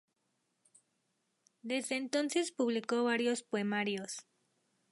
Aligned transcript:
Desde 1.61 1.95
entonces 1.95 2.51
publicó 2.51 3.03
varios 3.03 3.43
poemarios. 3.43 4.25